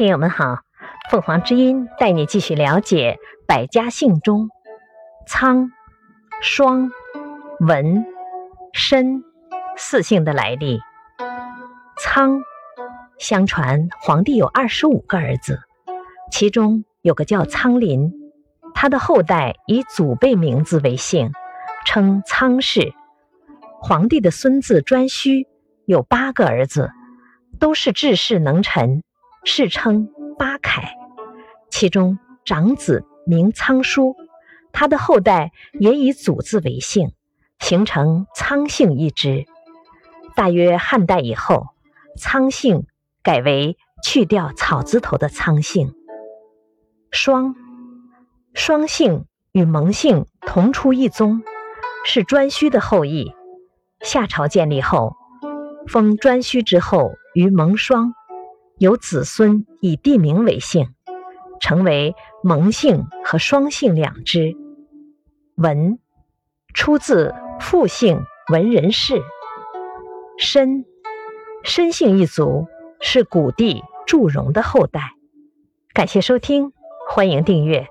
[0.00, 0.60] 听友们好，
[1.10, 4.48] 凤凰之音带你继续了解百家姓中
[5.26, 5.70] 仓、
[6.40, 6.90] 双、
[7.58, 8.06] 文、
[8.72, 9.22] 申
[9.76, 10.80] 四姓的来历。
[11.98, 12.40] 仓，
[13.18, 15.60] 相传皇帝有二十五个儿子，
[16.32, 18.10] 其中有个叫仓林，
[18.72, 21.30] 他的后代以祖辈名字为姓，
[21.84, 22.94] 称仓氏。
[23.82, 25.46] 皇帝的孙子颛顼
[25.84, 26.90] 有八个儿子，
[27.58, 29.02] 都是治世能臣。
[29.44, 30.08] 世称
[30.38, 30.82] 八楷，
[31.70, 34.14] 其中长子名仓叔，
[34.72, 37.12] 他的后代也以祖字为姓，
[37.58, 39.46] 形成仓姓一支。
[40.36, 41.68] 大约汉代以后，
[42.18, 42.86] 仓姓
[43.22, 45.94] 改为去掉草字头的仓姓。
[47.10, 47.54] 双，
[48.52, 51.42] 双姓与蒙姓同出一宗，
[52.04, 53.32] 是颛顼的后裔。
[54.00, 55.16] 夏朝建立后，
[55.88, 58.14] 封颛顼之后于蒙双。
[58.80, 60.94] 有子孙以地名为姓，
[61.60, 64.56] 成为蒙姓和双姓两支。
[65.56, 65.98] 文
[66.72, 69.20] 出自复姓文人氏。
[70.38, 70.86] 申
[71.62, 72.68] 申姓一族
[73.02, 75.12] 是古帝祝融的后代。
[75.92, 76.72] 感谢收听，
[77.06, 77.86] 欢迎订阅。